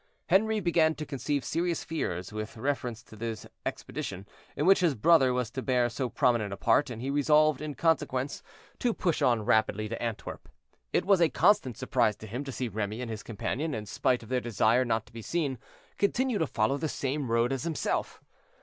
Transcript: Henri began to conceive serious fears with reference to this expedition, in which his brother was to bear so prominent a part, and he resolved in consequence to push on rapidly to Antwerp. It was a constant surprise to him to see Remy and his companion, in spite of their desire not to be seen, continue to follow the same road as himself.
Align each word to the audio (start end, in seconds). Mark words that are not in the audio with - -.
Henri 0.29 0.59
began 0.59 0.95
to 0.95 1.05
conceive 1.05 1.45
serious 1.45 1.83
fears 1.83 2.33
with 2.33 2.57
reference 2.57 3.03
to 3.03 3.15
this 3.15 3.45
expedition, 3.67 4.25
in 4.55 4.65
which 4.65 4.79
his 4.79 4.95
brother 4.95 5.31
was 5.31 5.51
to 5.51 5.61
bear 5.61 5.89
so 5.89 6.09
prominent 6.09 6.51
a 6.51 6.57
part, 6.57 6.89
and 6.89 7.03
he 7.03 7.11
resolved 7.11 7.61
in 7.61 7.75
consequence 7.75 8.41
to 8.79 8.95
push 8.95 9.21
on 9.21 9.45
rapidly 9.45 9.87
to 9.87 10.01
Antwerp. 10.01 10.49
It 10.91 11.05
was 11.05 11.21
a 11.21 11.29
constant 11.29 11.77
surprise 11.77 12.15
to 12.15 12.25
him 12.25 12.43
to 12.45 12.51
see 12.51 12.67
Remy 12.67 12.99
and 12.99 13.11
his 13.11 13.21
companion, 13.21 13.75
in 13.75 13.85
spite 13.85 14.23
of 14.23 14.29
their 14.29 14.41
desire 14.41 14.83
not 14.83 15.05
to 15.05 15.13
be 15.13 15.21
seen, 15.21 15.59
continue 15.99 16.39
to 16.39 16.47
follow 16.47 16.77
the 16.77 16.89
same 16.89 17.29
road 17.31 17.53
as 17.53 17.61
himself. 17.61 18.23